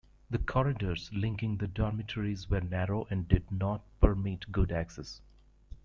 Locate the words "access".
4.71-5.21